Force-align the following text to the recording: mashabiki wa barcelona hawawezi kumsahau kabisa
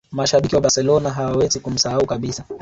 mashabiki 0.11 0.55
wa 0.55 0.61
barcelona 0.61 1.09
hawawezi 1.09 1.59
kumsahau 1.59 2.05
kabisa 2.05 2.45